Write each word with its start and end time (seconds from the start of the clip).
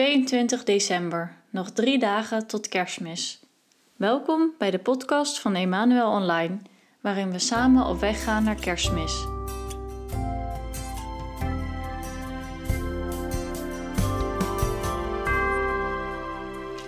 22 0.00 0.64
december, 0.64 1.36
nog 1.50 1.70
drie 1.70 1.98
dagen 1.98 2.46
tot 2.46 2.68
kerstmis. 2.68 3.40
Welkom 3.96 4.54
bij 4.58 4.70
de 4.70 4.78
podcast 4.78 5.40
van 5.40 5.54
Emmanuel 5.54 6.10
Online, 6.10 6.58
waarin 7.00 7.30
we 7.30 7.38
samen 7.38 7.86
op 7.86 8.00
weg 8.00 8.24
gaan 8.24 8.44
naar 8.44 8.60
kerstmis. 8.60 9.26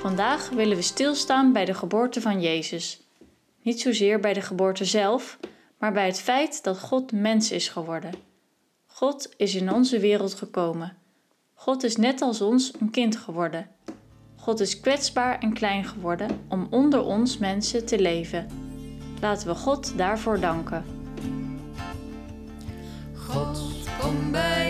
Vandaag 0.01 0.49
willen 0.49 0.77
we 0.77 0.83
stilstaan 0.83 1.53
bij 1.53 1.65
de 1.65 1.75
geboorte 1.75 2.21
van 2.21 2.41
Jezus. 2.41 3.03
Niet 3.63 3.81
zozeer 3.81 4.21
bij 4.21 4.33
de 4.33 4.43
geboorte 4.43 4.85
zelf, 4.85 5.39
maar 5.79 5.93
bij 5.93 6.07
het 6.07 6.21
feit 6.21 6.65
dat 6.65 6.79
God 6.79 7.13
mens 7.13 7.51
is 7.51 7.69
geworden. 7.69 8.15
God 8.87 9.35
is 9.37 9.55
in 9.55 9.73
onze 9.73 9.99
wereld 9.99 10.35
gekomen. 10.35 11.02
God 11.65 11.83
is 11.83 11.97
net 11.97 12.23
als 12.23 12.41
ons 12.41 12.73
een 12.81 12.91
kind 12.91 13.17
geworden. 13.17 13.67
God 14.37 14.61
is 14.61 14.81
kwetsbaar 14.81 15.39
en 15.39 15.53
klein 15.53 15.85
geworden 15.85 16.41
om 16.49 16.67
onder 16.71 17.05
ons 17.05 17.39
mensen 17.39 17.87
te 17.87 18.01
leven. 18.01 18.47
Laten 19.21 19.49
we 19.49 19.55
God 19.55 19.97
daarvoor 19.97 20.41
danken. 20.41 20.85
God, 23.15 23.59
kom 24.01 24.31
bij 24.31 24.62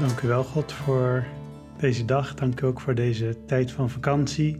Dank 0.00 0.20
u 0.20 0.28
wel, 0.28 0.44
God, 0.44 0.72
voor 0.72 1.24
deze 1.78 2.04
dag. 2.04 2.34
Dank 2.34 2.60
u 2.60 2.66
ook 2.66 2.80
voor 2.80 2.94
deze 2.94 3.36
tijd 3.46 3.70
van 3.70 3.90
vakantie. 3.90 4.58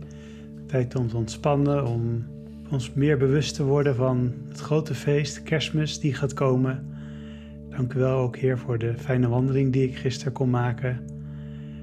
Tijd 0.67 0.95
om 0.95 1.09
te 1.09 1.17
ontspannen, 1.17 1.87
om 1.87 2.27
ons 2.71 2.93
meer 2.93 3.19
bewust 3.19 3.55
te 3.55 3.65
worden 3.65 3.97
van 3.97 4.33
het 4.49 4.61
grote 4.61 4.95
feest, 4.95 5.43
kerstmis, 5.43 6.01
die 6.01 6.15
gaat 6.15 6.35
komen. 6.35 6.87
Dank 7.71 7.93
u 7.93 7.99
wel 7.99 8.19
ook, 8.19 8.37
Heer, 8.37 8.59
voor 8.59 8.79
de 8.79 8.95
fijne 8.99 9.29
wandeling 9.29 9.73
die 9.73 9.89
ik 9.89 9.97
gisteren 9.97 10.33
kon 10.33 10.51
maken. 10.51 11.05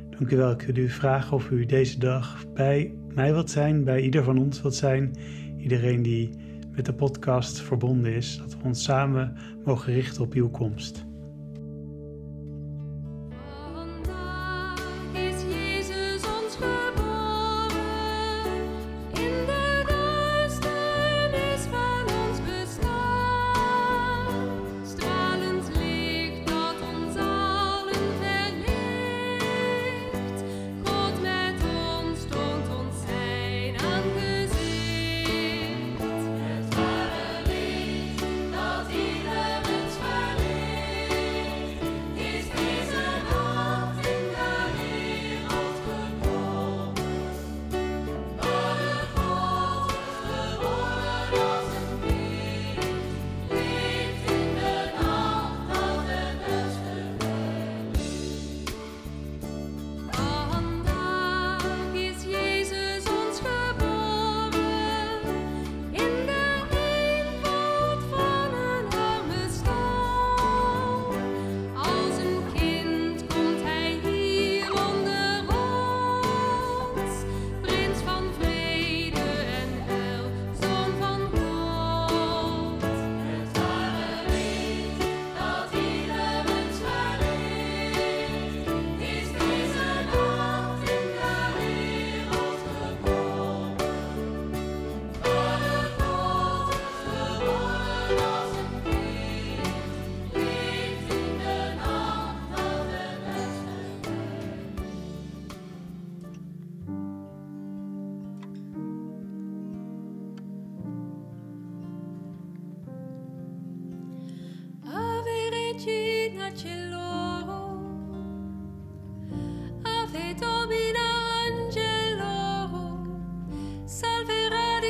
Dank 0.09 0.31
u 0.31 0.37
wel. 0.37 0.51
Ik 0.51 0.61
wil 0.61 0.77
u 0.83 0.89
vragen 0.89 1.35
of 1.35 1.49
u 1.49 1.65
deze 1.65 1.99
dag 1.99 2.45
bij 2.53 2.93
mij 3.13 3.33
wilt 3.33 3.49
zijn, 3.49 3.83
bij 3.83 4.01
ieder 4.01 4.23
van 4.23 4.37
ons 4.37 4.61
wilt 4.61 4.75
zijn. 4.75 5.15
Iedereen 5.57 6.01
die 6.01 6.29
met 6.71 6.85
de 6.85 6.93
podcast 6.93 7.61
verbonden 7.61 8.13
is, 8.13 8.37
dat 8.37 8.57
we 8.57 8.63
ons 8.63 8.83
samen 8.83 9.37
mogen 9.65 9.93
richten 9.93 10.23
op 10.23 10.33
uw 10.33 10.49
komst. 10.49 11.05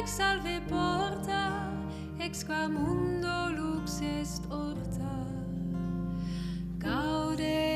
Salve 0.06 0.62
porta, 0.68 1.72
ex 2.20 2.44
qua 2.44 2.68
mundo 2.68 3.50
lux 3.56 4.02
est 4.02 4.44
orta. 4.52 5.16
Gaude 6.78 7.73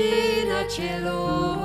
In 0.00 0.50
a 0.50 0.66
cello. 0.66 1.59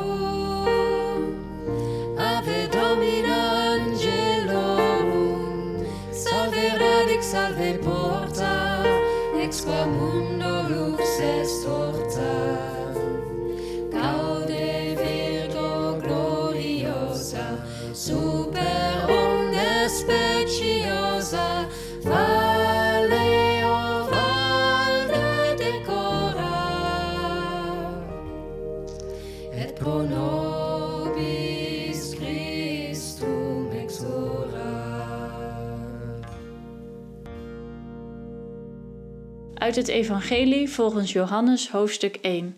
Uit 39.66 39.76
het 39.76 39.88
Evangelie 39.88 40.70
volgens 40.70 41.12
Johannes 41.12 41.70
hoofdstuk 41.70 42.16
1. 42.16 42.58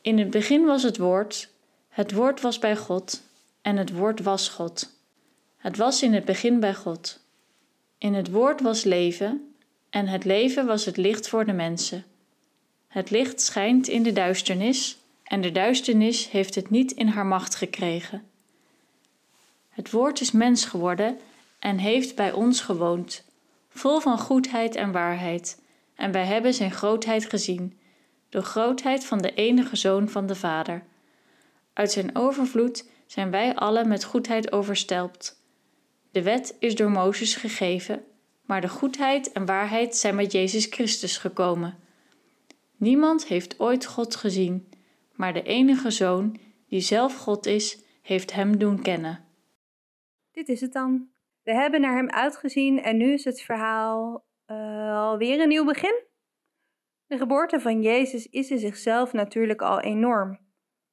In 0.00 0.18
het 0.18 0.30
begin 0.30 0.64
was 0.64 0.82
het 0.82 0.98
woord, 0.98 1.48
het 1.88 2.12
woord 2.12 2.40
was 2.40 2.58
bij 2.58 2.76
God 2.76 3.22
en 3.62 3.76
het 3.76 3.92
woord 3.92 4.20
was 4.20 4.48
God. 4.48 4.90
Het 5.56 5.76
was 5.76 6.02
in 6.02 6.14
het 6.14 6.24
begin 6.24 6.60
bij 6.60 6.74
God. 6.74 7.20
In 7.98 8.14
het 8.14 8.30
woord 8.30 8.60
was 8.60 8.84
leven 8.84 9.54
en 9.90 10.06
het 10.06 10.24
leven 10.24 10.66
was 10.66 10.84
het 10.84 10.96
licht 10.96 11.28
voor 11.28 11.44
de 11.44 11.52
mensen. 11.52 12.04
Het 12.88 13.10
licht 13.10 13.40
schijnt 13.40 13.88
in 13.88 14.02
de 14.02 14.12
duisternis 14.12 14.98
en 15.24 15.40
de 15.40 15.52
duisternis 15.52 16.30
heeft 16.30 16.54
het 16.54 16.70
niet 16.70 16.92
in 16.92 17.08
haar 17.08 17.26
macht 17.26 17.54
gekregen. 17.54 18.22
Het 19.68 19.90
woord 19.90 20.20
is 20.20 20.30
mens 20.30 20.64
geworden 20.64 21.18
en 21.58 21.78
heeft 21.78 22.14
bij 22.14 22.32
ons 22.32 22.60
gewoond, 22.60 23.24
vol 23.68 24.00
van 24.00 24.18
goedheid 24.18 24.74
en 24.74 24.92
waarheid, 24.92 25.62
en 25.96 26.12
wij 26.12 26.24
hebben 26.24 26.54
zijn 26.54 26.70
grootheid 26.70 27.24
gezien, 27.24 27.78
de 28.28 28.42
grootheid 28.42 29.04
van 29.04 29.18
de 29.18 29.34
enige 29.34 29.76
zoon 29.76 30.08
van 30.08 30.26
de 30.26 30.34
Vader. 30.34 30.84
Uit 31.72 31.92
zijn 31.92 32.16
overvloed 32.16 32.88
zijn 33.06 33.30
wij 33.30 33.54
allen 33.54 33.88
met 33.88 34.04
goedheid 34.04 34.52
overstelpt. 34.52 35.42
De 36.10 36.22
wet 36.22 36.56
is 36.58 36.74
door 36.74 36.90
Mozes 36.90 37.34
gegeven, 37.34 38.04
maar 38.42 38.60
de 38.60 38.68
goedheid 38.68 39.32
en 39.32 39.46
waarheid 39.46 39.96
zijn 39.96 40.14
met 40.14 40.32
Jezus 40.32 40.66
Christus 40.66 41.18
gekomen. 41.18 41.78
Niemand 42.76 43.26
heeft 43.26 43.60
ooit 43.60 43.86
God 43.86 44.16
gezien, 44.16 44.68
maar 45.12 45.32
de 45.32 45.42
enige 45.42 45.90
zoon, 45.90 46.36
die 46.68 46.80
zelf 46.80 47.16
God 47.16 47.46
is, 47.46 47.78
heeft 48.02 48.32
hem 48.32 48.58
doen 48.58 48.82
kennen. 48.82 49.24
Dit 50.32 50.48
is 50.48 50.60
het 50.60 50.72
dan. 50.72 51.08
We 51.42 51.52
hebben 51.52 51.80
naar 51.80 51.96
hem 51.96 52.10
uitgezien 52.10 52.82
en 52.82 52.96
nu 52.96 53.12
is 53.12 53.24
het 53.24 53.40
verhaal 53.40 54.24
eh, 54.44 54.98
alweer 54.98 55.40
een 55.40 55.48
nieuw 55.48 55.64
begin. 55.64 56.04
De 57.06 57.18
geboorte 57.18 57.60
van 57.60 57.82
Jezus 57.82 58.26
is 58.26 58.50
in 58.50 58.58
zichzelf 58.58 59.12
natuurlijk 59.12 59.62
al 59.62 59.80
enorm. 59.80 60.38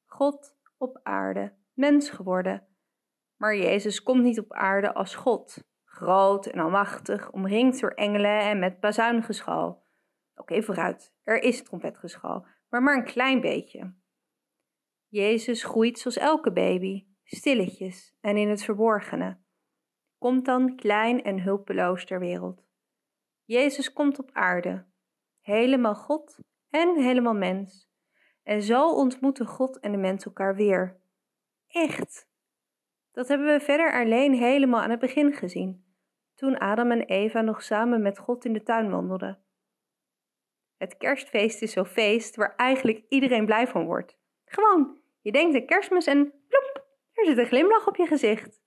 God 0.06 0.56
op 0.78 1.00
aarde, 1.02 1.56
mens 1.72 2.10
geworden. 2.10 2.66
Maar 3.36 3.56
Jezus 3.56 4.02
komt 4.02 4.22
niet 4.22 4.38
op 4.38 4.52
aarde 4.52 4.94
als 4.94 5.14
God, 5.14 5.64
groot 5.84 6.46
en 6.46 6.58
almachtig, 6.58 7.30
omringd 7.30 7.80
door 7.80 7.90
engelen 7.90 8.40
en 8.40 8.58
met 8.58 8.80
bazuingeschal. 8.80 9.86
Oké, 10.34 10.62
vooruit, 10.62 11.14
er 11.22 11.42
is 11.42 11.62
trompetgeschal, 11.62 12.46
maar 12.68 12.82
maar 12.82 12.96
een 12.96 13.04
klein 13.04 13.40
beetje. 13.40 13.94
Jezus 15.08 15.64
groeit 15.64 15.98
zoals 15.98 16.16
elke 16.16 16.52
baby, 16.52 17.06
stilletjes 17.24 18.16
en 18.20 18.36
in 18.36 18.48
het 18.48 18.64
verborgene. 18.64 19.38
Komt 20.18 20.44
dan 20.44 20.76
klein 20.76 21.22
en 21.22 21.42
hulpeloos 21.42 22.04
ter 22.04 22.20
wereld. 22.20 22.71
Jezus 23.52 23.92
komt 23.92 24.18
op 24.18 24.30
aarde, 24.32 24.84
helemaal 25.40 25.94
God 25.94 26.38
en 26.70 26.96
helemaal 26.96 27.34
mens. 27.34 27.90
En 28.42 28.62
zo 28.62 28.88
ontmoeten 28.88 29.46
God 29.46 29.80
en 29.80 29.92
de 29.92 29.98
mens 29.98 30.24
elkaar 30.24 30.56
weer. 30.56 31.00
Echt. 31.68 32.30
Dat 33.10 33.28
hebben 33.28 33.46
we 33.46 33.60
verder 33.60 33.92
alleen 33.92 34.34
helemaal 34.34 34.80
aan 34.80 34.90
het 34.90 35.00
begin 35.00 35.32
gezien, 35.32 35.84
toen 36.34 36.58
Adam 36.58 36.90
en 36.90 37.02
Eva 37.02 37.40
nog 37.40 37.62
samen 37.62 38.02
met 38.02 38.18
God 38.18 38.44
in 38.44 38.52
de 38.52 38.62
tuin 38.62 38.90
wandelden. 38.90 39.44
Het 40.76 40.96
kerstfeest 40.96 41.62
is 41.62 41.72
zo'n 41.72 41.86
feest 41.86 42.36
waar 42.36 42.56
eigenlijk 42.56 43.04
iedereen 43.08 43.46
blij 43.46 43.66
van 43.66 43.84
wordt. 43.84 44.18
Gewoon, 44.44 45.00
je 45.20 45.32
denkt 45.32 45.56
aan 45.56 45.66
kerstmis 45.66 46.06
en 46.06 46.32
ploep, 46.48 46.86
er 47.12 47.24
zit 47.24 47.38
een 47.38 47.46
glimlach 47.46 47.86
op 47.86 47.96
je 47.96 48.06
gezicht. 48.06 48.62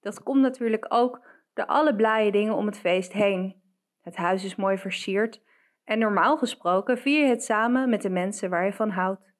Dat 0.00 0.22
komt 0.22 0.40
natuurlijk 0.40 0.86
ook 0.88 1.26
door 1.54 1.66
alle 1.66 1.96
blije 1.96 2.32
dingen 2.32 2.54
om 2.54 2.66
het 2.66 2.78
feest 2.78 3.12
heen. 3.12 3.59
Het 4.00 4.16
huis 4.16 4.44
is 4.44 4.56
mooi 4.56 4.78
versierd 4.78 5.42
en 5.84 5.98
normaal 5.98 6.38
gesproken 6.38 6.98
vier 6.98 7.24
je 7.24 7.30
het 7.30 7.44
samen 7.44 7.88
met 7.90 8.02
de 8.02 8.10
mensen 8.10 8.50
waar 8.50 8.64
je 8.64 8.72
van 8.72 8.90
houdt. 8.90 9.32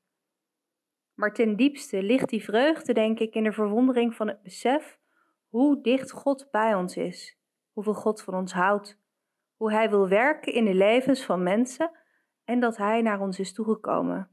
Maar 1.15 1.33
ten 1.35 1.57
diepste 1.57 2.03
ligt 2.03 2.29
die 2.29 2.45
vreugde, 2.45 2.93
denk 2.93 3.19
ik, 3.19 3.35
in 3.35 3.45
de 3.45 3.53
verwondering 3.53 4.15
van 4.15 4.29
het 4.29 4.43
besef 4.43 4.99
hoe 5.49 5.81
dicht 5.83 6.11
God 6.11 6.49
bij 6.51 6.75
ons 6.75 6.97
is, 6.97 7.39
hoeveel 7.73 7.95
God 7.95 8.23
van 8.23 8.35
ons 8.35 8.53
houdt, 8.53 9.01
hoe 9.57 9.73
Hij 9.73 9.91
wil 9.91 10.09
werken 10.09 10.53
in 10.53 10.65
de 10.65 10.75
levens 10.75 11.25
van 11.25 11.43
mensen 11.43 11.91
en 12.45 12.61
dat 12.61 12.77
Hij 12.77 13.03
naar 13.03 13.21
ons 13.21 13.39
is 13.39 13.53
toegekomen. 13.53 14.31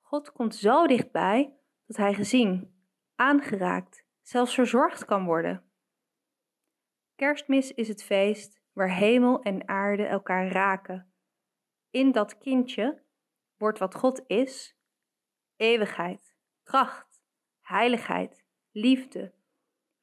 God 0.00 0.32
komt 0.32 0.54
zo 0.54 0.86
dichtbij 0.86 1.56
dat 1.86 1.96
Hij 1.96 2.14
gezien, 2.14 2.82
aangeraakt, 3.14 4.06
zelfs 4.22 4.54
verzorgd 4.54 5.04
kan 5.04 5.24
worden. 5.24 5.62
Kerstmis 7.14 7.74
is 7.74 7.88
het 7.88 8.04
feest 8.04 8.57
waar 8.78 8.94
hemel 8.94 9.42
en 9.42 9.68
aarde 9.68 10.04
elkaar 10.04 10.48
raken. 10.48 11.12
In 11.90 12.12
dat 12.12 12.38
kindje 12.38 13.02
wordt 13.56 13.78
wat 13.78 13.94
God 13.94 14.24
is, 14.26 14.78
eeuwigheid, 15.56 16.36
kracht, 16.62 17.24
heiligheid, 17.60 18.44
liefde, 18.70 19.32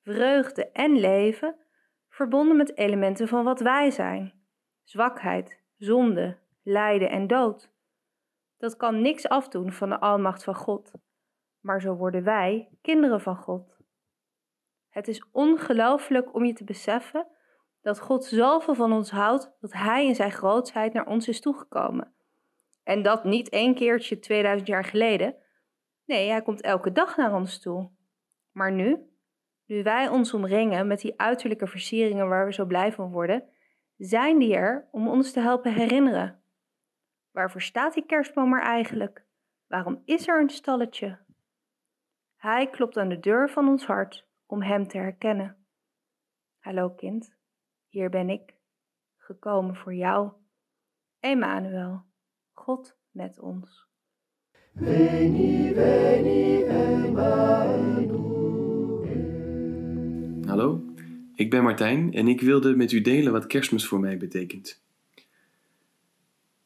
vreugde 0.02 0.72
en 0.72 1.00
leven, 1.00 1.56
verbonden 2.10 2.58
met 2.58 2.78
elementen 2.78 3.28
van 3.28 3.44
wat 3.44 3.60
wij 3.60 3.92
zijn: 3.92 4.46
zwakheid, 4.84 5.60
zonde, 5.78 6.38
lijden 6.64 7.10
en 7.10 7.28
dood. 7.28 7.72
Dat 8.58 8.76
kan 8.76 9.02
niks 9.02 9.28
afdoen 9.28 9.72
van 9.72 9.90
de 9.90 10.00
almacht 10.00 10.44
van 10.44 10.56
God, 10.56 10.92
maar 11.60 11.82
zo 11.82 11.96
worden 11.96 12.24
wij 12.24 12.70
kinderen 12.82 13.22
van 13.22 13.38
God. 13.38 13.78
Het 14.90 15.08
is 15.08 15.30
ongelooflijk 15.32 16.34
om 16.34 16.46
je 16.46 16.54
te 16.54 16.64
beseffen 16.64 17.28
dat 17.86 18.00
God 18.00 18.26
zoveel 18.26 18.76
van 18.76 18.92
ons 18.92 19.12
houdt 19.12 19.52
dat 19.60 19.74
Hij 19.74 20.06
in 20.06 20.16
zijn 20.16 20.32
grootsheid 20.32 20.94
naar 20.94 21.06
ons 21.06 21.28
is 21.28 21.42
toegekomen. 21.42 22.14
En 22.84 23.02
dat 23.02 23.24
niet 23.24 23.50
één 23.50 23.76
keertje 23.76 24.20
2000 24.20 24.68
jaar 24.68 24.84
geleden. 24.84 25.36
Nee, 26.06 26.30
Hij 26.30 26.42
komt 26.42 26.62
elke 26.62 26.92
dag 26.92 27.18
naar 27.18 27.34
ons 27.34 27.60
toe. 27.60 27.90
Maar 28.52 28.72
nu, 28.72 29.10
nu 29.66 29.84
wij 29.84 30.08
ons 30.08 30.34
omringen 30.34 30.88
met 30.88 31.00
die 31.00 31.20
uiterlijke 31.20 31.68
versieringen 31.68 32.28
waar 32.28 32.46
we 32.46 32.54
zo 32.54 32.66
blij 32.66 32.92
van 32.92 33.12
worden, 33.12 33.50
zijn 33.98 34.40
die 34.40 34.56
er 34.56 34.88
om 34.92 35.08
ons 35.08 35.32
te 35.32 35.40
helpen 35.40 35.74
herinneren. 35.74 36.42
Waarvoor 37.32 37.62
staat 37.62 37.94
die 37.94 38.06
kerstboom 38.06 38.54
er 38.54 38.62
eigenlijk? 38.62 39.26
Waarom 39.68 40.02
is 40.06 40.28
er 40.28 40.42
een 40.42 40.50
stalletje? 40.50 41.18
Hij 42.36 42.70
klopt 42.70 42.98
aan 42.98 43.10
de 43.10 43.20
deur 43.20 43.50
van 43.50 43.68
ons 43.68 43.86
hart 43.86 44.28
om 44.46 44.62
Hem 44.62 44.88
te 44.88 44.98
herkennen. 44.98 45.66
Hallo 46.60 46.90
kind, 46.90 47.36
hier 47.96 48.10
ben 48.10 48.30
ik, 48.30 48.54
gekomen 49.18 49.76
voor 49.76 49.94
jou. 49.94 50.32
Emmanuel, 51.20 52.04
God 52.54 52.98
met 53.12 53.40
ons. 53.40 53.88
Hallo, 60.46 60.86
ik 61.36 61.50
ben 61.50 61.64
Martijn 61.64 62.14
en 62.14 62.28
ik 62.28 62.42
wilde 62.42 62.76
met 62.76 62.92
u 62.92 63.02
delen 63.02 63.32
wat 63.32 63.48
kerstmis 63.48 63.86
voor 63.86 64.00
mij 64.00 64.18
betekent. 64.18 64.84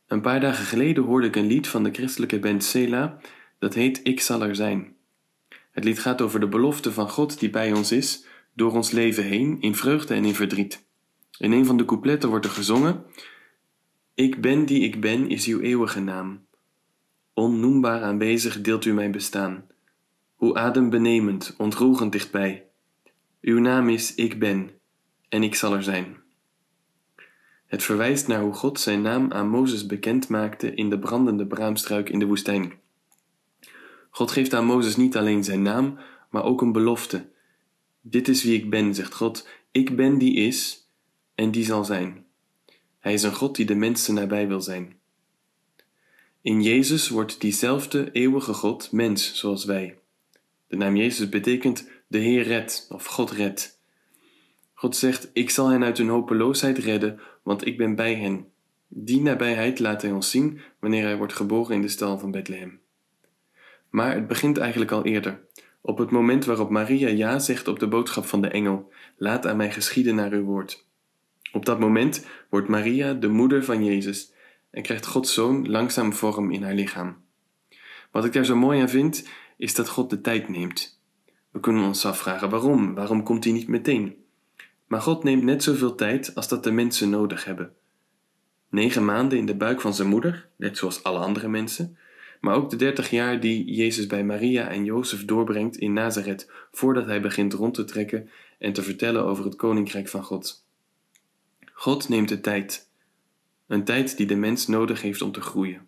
Een 0.08 0.22
paar 0.22 0.40
dagen 0.40 0.66
geleden 0.66 1.04
hoorde 1.04 1.28
ik 1.28 1.36
een 1.36 1.48
lied 1.48 1.68
van 1.68 1.84
de 1.84 1.92
christelijke 1.92 2.40
band 2.40 2.64
Sela, 2.64 3.20
dat 3.60 3.74
heet 3.74 4.00
Ik 4.04 4.20
zal 4.20 4.44
er 4.44 4.56
zijn. 4.56 4.96
Het 5.72 5.84
lied 5.84 6.00
gaat 6.00 6.22
over 6.22 6.40
de 6.40 6.48
belofte 6.48 6.92
van 6.92 7.10
God 7.10 7.40
die 7.40 7.50
bij 7.50 7.74
ons 7.74 7.92
is, 7.92 8.26
door 8.54 8.72
ons 8.72 8.92
leven 8.92 9.24
heen, 9.24 9.62
in 9.62 9.76
vreugde 9.76 10.14
en 10.14 10.26
in 10.26 10.36
verdriet. 10.36 10.88
In 11.40 11.52
een 11.52 11.66
van 11.66 11.78
de 11.78 11.86
coupletten 11.86 12.30
wordt 12.30 12.46
er 12.46 12.52
gezongen: 12.52 13.04
Ik 14.14 14.42
ben 14.42 14.66
die 14.66 14.82
ik 14.82 15.02
ben 15.02 15.30
is 15.30 15.46
uw 15.46 15.60
eeuwige 15.60 16.00
naam. 16.00 16.46
Onnoembaar 17.34 18.02
aanwezig 18.02 18.62
deelt 18.62 18.86
u 18.86 18.94
mijn 18.94 19.12
bestaan. 19.12 19.68
Hoe 20.36 20.56
adembenemend, 20.56 21.56
ontroerend 21.58 22.12
dichtbij. 22.12 22.68
Uw 23.42 23.60
naam 23.60 23.90
is 23.90 24.16
Ik 24.16 24.40
ben, 24.40 24.72
en 25.30 25.44
ik 25.44 25.56
zal 25.56 25.74
er 25.74 25.84
zijn. 25.84 26.18
Het 27.66 27.84
verwijst 27.84 28.28
naar 28.28 28.42
hoe 28.42 28.54
God 28.54 28.80
zijn 28.80 29.02
naam 29.02 29.32
aan 29.32 29.50
Mozes 29.50 29.86
bekend 29.86 30.28
maakte 30.28 30.74
in 30.74 30.90
de 30.90 31.00
brandende 31.00 31.48
braamstruik 31.48 32.10
in 32.10 32.20
de 32.20 32.26
woestijn. 32.26 32.74
God 34.10 34.32
geeft 34.32 34.54
aan 34.54 34.66
Mozes 34.66 34.96
niet 34.96 35.18
alleen 35.18 35.44
zijn 35.44 35.62
naam, 35.62 35.98
maar 36.30 36.44
ook 36.44 36.62
een 36.62 36.72
belofte. 36.72 37.30
Dit 38.02 38.28
is 38.28 38.44
wie 38.44 38.58
ik 38.58 38.70
ben, 38.70 38.96
zegt 38.96 39.14
God. 39.14 39.48
Ik 39.72 39.96
ben 39.96 40.18
die 40.18 40.36
is 40.36 40.89
en 41.40 41.52
die 41.52 41.64
zal 41.64 41.86
zijn. 41.86 42.26
Hij 43.00 43.14
is 43.14 43.24
een 43.24 43.36
God 43.36 43.56
die 43.56 43.66
de 43.66 43.76
mensen 43.76 44.14
nabij 44.14 44.48
wil 44.48 44.62
zijn. 44.62 45.00
In 46.42 46.62
Jezus 46.62 47.10
wordt 47.10 47.42
diezelfde 47.42 48.12
eeuwige 48.12 48.54
God 48.54 48.92
mens 48.92 49.36
zoals 49.36 49.66
wij. 49.66 49.98
De 50.68 50.76
naam 50.76 50.96
Jezus 50.96 51.30
betekent 51.30 51.90
de 52.08 52.18
Heer 52.18 52.44
redt 52.44 52.88
of 52.90 53.06
God 53.06 53.32
redt. 53.32 53.80
God 54.74 54.96
zegt: 54.96 55.30
Ik 55.34 55.50
zal 55.50 55.68
hen 55.68 55.84
uit 55.84 55.98
hun 55.98 56.10
hopeloosheid 56.10 56.78
redden, 56.78 57.20
want 57.44 57.66
ik 57.66 57.78
ben 57.78 57.96
bij 57.96 58.16
hen. 58.16 58.48
Die 58.88 59.22
nabijheid 59.22 59.80
laat 59.80 60.02
hij 60.02 60.12
ons 60.12 60.30
zien 60.30 60.60
wanneer 60.80 61.04
hij 61.04 61.18
wordt 61.18 61.34
geboren 61.34 61.76
in 61.76 61.82
de 61.82 61.88
stal 61.88 62.20
van 62.20 62.32
Bethlehem. 62.32 62.80
Maar 63.90 64.16
het 64.16 64.28
begint 64.28 64.58
eigenlijk 64.58 64.92
al 64.92 65.06
eerder, 65.06 65.42
op 65.82 65.98
het 65.98 66.12
moment 66.12 66.46
waarop 66.46 66.70
Maria 66.70 67.08
ja 67.08 67.40
zegt 67.40 67.68
op 67.68 67.80
de 67.80 67.88
boodschap 67.88 68.26
van 68.26 68.42
de 68.42 68.50
engel: 68.50 68.92
Laat 69.18 69.48
aan 69.48 69.58
mij 69.58 69.72
geschieden 69.72 70.16
naar 70.16 70.32
uw 70.32 70.44
woord. 70.44 70.88
Op 71.52 71.66
dat 71.66 71.80
moment 71.80 72.26
wordt 72.50 72.68
Maria 72.68 73.14
de 73.14 73.28
moeder 73.28 73.64
van 73.64 73.86
Jezus 73.86 74.34
en 74.70 74.82
krijgt 74.82 75.06
Gods 75.06 75.34
zoon 75.34 75.70
langzaam 75.70 76.14
vorm 76.14 76.52
in 76.52 76.64
haar 76.64 76.74
lichaam. 76.74 77.18
Wat 78.12 78.26
ik 78.26 78.34
daar 78.34 78.46
zo 78.46 78.56
mooi 78.56 78.82
aan 78.82 78.90
vind, 78.90 79.28
is 79.58 79.76
dat 79.76 79.90
God 79.90 80.10
de 80.10 80.22
tijd 80.22 80.50
neemt. 80.50 81.02
We 81.52 81.60
kunnen 81.60 81.84
ons 81.84 82.06
afvragen 82.06 82.50
waarom, 82.50 82.94
waarom 82.94 83.24
komt 83.24 83.44
hij 83.44 83.54
niet 83.54 83.68
meteen? 83.68 84.16
Maar 84.88 85.02
God 85.02 85.24
neemt 85.24 85.44
net 85.44 85.64
zoveel 85.64 85.96
tijd 85.96 86.36
als 86.36 86.48
dat 86.48 86.64
de 86.64 86.72
mensen 86.72 87.10
nodig 87.10 87.46
hebben. 87.46 87.74
Negen 88.70 89.06
maanden 89.06 89.38
in 89.38 89.46
de 89.46 89.56
buik 89.56 89.82
van 89.82 89.94
zijn 89.94 90.08
moeder, 90.08 90.50
net 90.56 90.78
zoals 90.78 91.04
alle 91.04 91.20
andere 91.20 91.48
mensen, 91.48 91.98
maar 92.42 92.56
ook 92.56 92.70
de 92.70 92.76
dertig 92.76 93.10
jaar 93.10 93.40
die 93.40 93.74
Jezus 93.74 94.08
bij 94.08 94.24
Maria 94.24 94.68
en 94.68 94.86
Jozef 94.86 95.26
doorbrengt 95.26 95.78
in 95.78 95.94
Nazareth 95.94 96.52
voordat 96.72 97.06
hij 97.06 97.22
begint 97.22 97.54
rond 97.54 97.74
te 97.74 97.84
trekken 97.84 98.30
en 98.60 98.74
te 98.74 98.84
vertellen 98.84 99.26
over 99.26 99.46
het 99.46 99.56
koninkrijk 99.56 100.08
van 100.08 100.24
God. 100.24 100.68
God 101.80 102.10
neemt 102.10 102.30
de 102.30 102.42
tijd, 102.42 102.90
een 103.68 103.84
tijd 103.84 104.18
die 104.18 104.28
de 104.28 104.36
mens 104.36 104.68
nodig 104.68 105.02
heeft 105.02 105.22
om 105.22 105.32
te 105.32 105.42
groeien. 105.42 105.88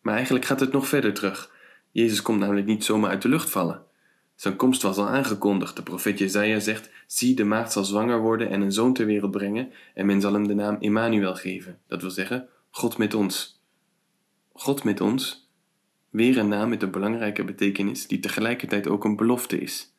Maar 0.00 0.14
eigenlijk 0.14 0.44
gaat 0.44 0.60
het 0.60 0.72
nog 0.72 0.88
verder 0.88 1.14
terug. 1.14 1.52
Jezus 1.90 2.22
komt 2.22 2.38
namelijk 2.38 2.66
niet 2.66 2.84
zomaar 2.84 3.10
uit 3.10 3.22
de 3.22 3.28
lucht 3.28 3.50
vallen. 3.50 3.82
Zijn 4.34 4.56
komst 4.56 4.82
was 4.82 4.96
al 4.96 5.08
aangekondigd. 5.08 5.76
De 5.76 5.82
profeet 5.82 6.18
Jezaja 6.18 6.60
zegt: 6.60 6.90
Zie, 7.06 7.34
de 7.34 7.44
maagd 7.44 7.72
zal 7.72 7.84
zwanger 7.84 8.20
worden 8.20 8.50
en 8.50 8.60
een 8.60 8.72
zoon 8.72 8.94
ter 8.94 9.06
wereld 9.06 9.30
brengen, 9.30 9.72
en 9.94 10.06
men 10.06 10.20
zal 10.20 10.32
hem 10.32 10.46
de 10.46 10.54
naam 10.54 10.76
Emmanuel 10.80 11.34
geven. 11.34 11.78
Dat 11.86 12.00
wil 12.00 12.10
zeggen, 12.10 12.48
God 12.70 12.98
met 12.98 13.14
ons. 13.14 13.62
God 14.52 14.84
met 14.84 15.00
ons, 15.00 15.50
weer 16.10 16.38
een 16.38 16.48
naam 16.48 16.68
met 16.68 16.82
een 16.82 16.90
belangrijke 16.90 17.44
betekenis 17.44 18.06
die 18.06 18.20
tegelijkertijd 18.20 18.88
ook 18.88 19.04
een 19.04 19.16
belofte 19.16 19.60
is. 19.60 19.94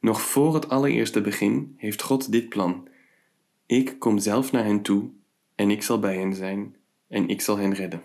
Nog 0.00 0.20
voor 0.20 0.54
het 0.54 0.68
allereerste 0.68 1.20
begin 1.20 1.74
heeft 1.76 2.02
God 2.02 2.32
dit 2.32 2.48
plan. 2.48 2.92
Ik 3.66 3.98
kom 3.98 4.18
zelf 4.18 4.52
naar 4.52 4.64
hen 4.64 4.82
toe 4.82 5.10
en 5.54 5.70
ik 5.70 5.82
zal 5.82 5.98
bij 5.98 6.18
hen 6.18 6.34
zijn 6.34 6.76
en 7.08 7.28
ik 7.28 7.40
zal 7.40 7.56
hen 7.56 7.74
redden. 7.74 8.02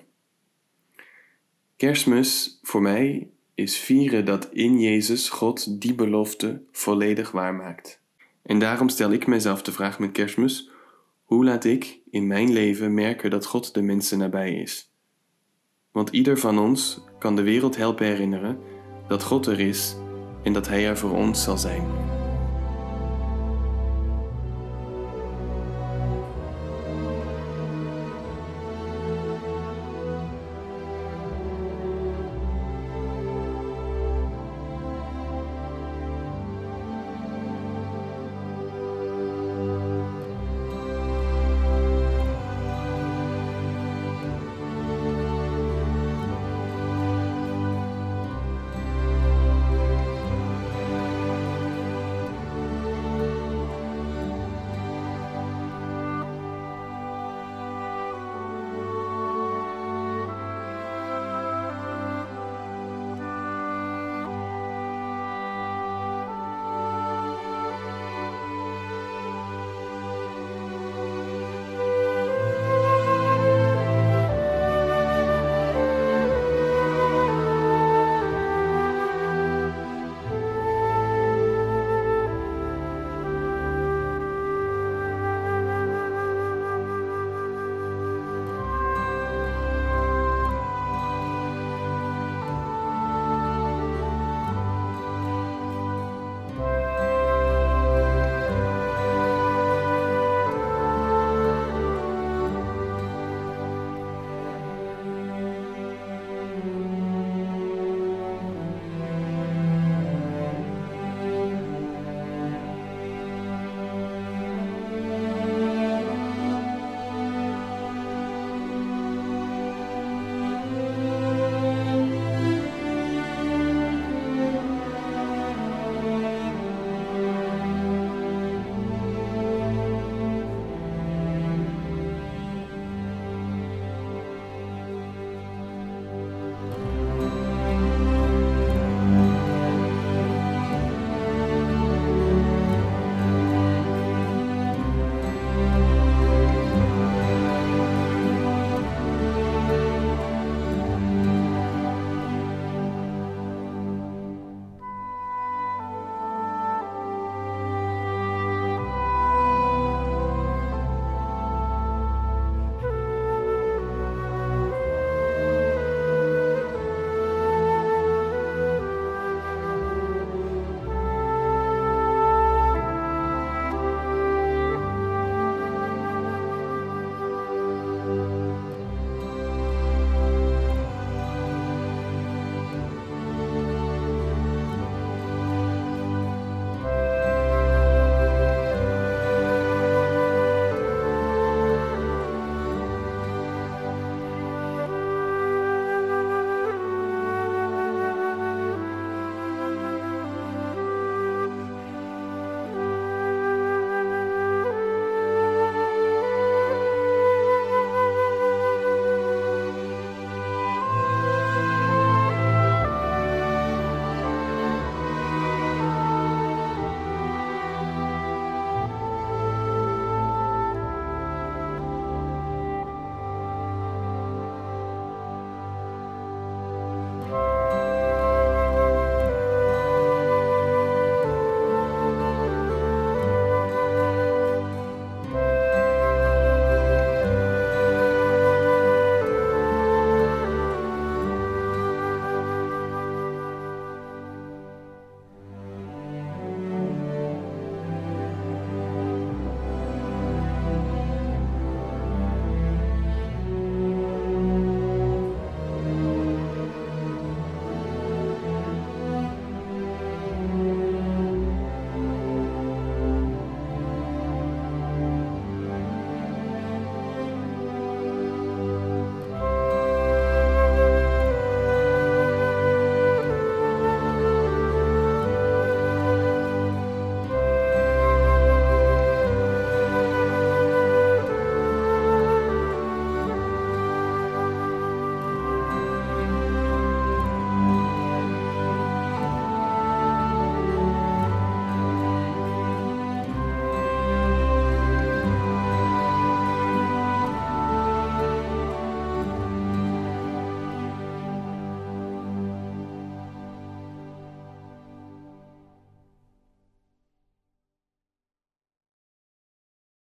Kerstmis 1.78 2.60
voor 2.62 2.82
mij 2.82 3.30
is 3.56 3.78
vieren 3.78 4.26
dat 4.26 4.50
in 4.52 4.80
Jezus 4.80 5.30
God 5.30 5.82
die 5.82 5.96
belofte 5.96 6.62
volledig 6.72 7.32
waarmaakt. 7.32 8.02
En 8.42 8.60
daarom 8.60 8.90
stel 8.90 9.12
ik 9.12 9.28
mezelf 9.28 9.62
de 9.62 9.72
vraag 9.72 10.00
met 10.00 10.12
Kerstmis: 10.12 10.70
hoe 11.24 11.46
laat 11.46 11.64
ik 11.64 12.00
in 12.10 12.28
mijn 12.28 12.54
leven 12.54 12.94
merken 12.94 13.30
dat 13.30 13.46
God 13.46 13.74
de 13.74 13.82
mensen 13.82 14.18
nabij 14.18 14.54
is? 14.54 14.92
Want 15.92 16.10
ieder 16.10 16.38
van 16.38 16.60
ons 16.60 17.02
kan 17.20 17.36
de 17.36 17.44
wereld 17.44 17.76
helpen 17.76 18.06
herinneren 18.06 18.60
dat 19.08 19.24
God 19.24 19.46
er 19.46 19.60
is 19.60 19.96
en 20.44 20.54
dat 20.54 20.68
Hij 20.68 20.88
er 20.88 20.98
voor 20.98 21.12
ons 21.12 21.44
zal 21.44 21.58
zijn. 21.58 22.19